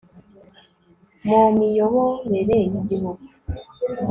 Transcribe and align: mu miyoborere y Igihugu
mu 1.27 1.39
miyoborere 1.57 2.55
y 2.71 2.75
Igihugu 2.79 3.23